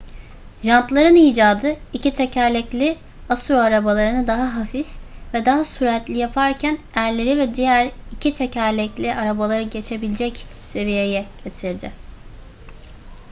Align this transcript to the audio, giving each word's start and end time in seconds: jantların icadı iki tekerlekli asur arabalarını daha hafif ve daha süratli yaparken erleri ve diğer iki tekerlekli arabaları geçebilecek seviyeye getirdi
jantların 0.63 1.15
icadı 1.15 1.75
iki 1.93 2.13
tekerlekli 2.13 2.95
asur 3.29 3.55
arabalarını 3.55 4.27
daha 4.27 4.55
hafif 4.59 4.87
ve 5.33 5.45
daha 5.45 5.63
süratli 5.63 6.17
yaparken 6.17 6.77
erleri 6.95 7.37
ve 7.37 7.55
diğer 7.55 7.91
iki 8.11 8.33
tekerlekli 8.33 9.15
arabaları 9.15 9.63
geçebilecek 9.63 10.45
seviyeye 10.61 11.25
getirdi 11.43 11.91